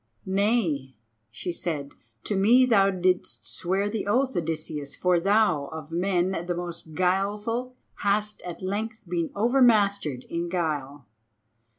"Nay," 0.25 0.95
she 1.29 1.53
said, 1.53 1.91
"to 2.23 2.35
me 2.35 2.65
thou 2.65 2.89
didst 2.89 3.45
swear 3.47 3.87
the 3.87 4.07
oath, 4.07 4.35
Odysseus, 4.35 4.95
for 4.95 5.19
thou, 5.19 5.65
of 5.67 5.91
men 5.91 6.43
the 6.47 6.55
most 6.55 6.95
guileful, 6.95 7.75
hast 7.97 8.41
at 8.41 8.63
length 8.63 9.05
been 9.07 9.29
over 9.35 9.61
mastered 9.61 10.23
in 10.23 10.49
guile. 10.49 11.05